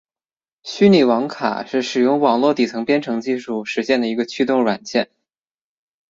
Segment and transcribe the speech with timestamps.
[0.63, 5.11] 虚拟网卡是使用网络底层编程技术实现的一个驱动软件。